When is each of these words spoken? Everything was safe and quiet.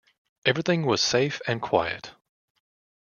Everything 0.47 0.87
was 0.87 0.99
safe 0.99 1.43
and 1.45 1.61
quiet. 1.61 2.09